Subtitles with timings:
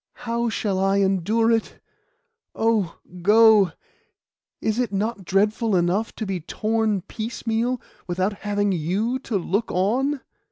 [0.25, 1.79] How shall I endure it?
[2.55, 3.71] Oh, go!
[4.59, 10.21] Is it not dreadful enough to be torn piecemeal, without having you to look on?